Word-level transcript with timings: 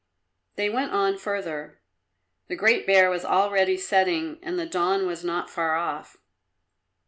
They 0.55 0.67
went 0.67 0.93
on 0.93 1.19
further. 1.19 1.79
The 2.47 2.55
Great 2.55 2.87
Bear 2.87 3.11
was 3.11 3.23
already 3.23 3.77
setting 3.77 4.39
and 4.41 4.57
the 4.57 4.65
dawn 4.65 5.05
was 5.05 5.23
not 5.23 5.47
far 5.47 5.75
off. 5.75 6.17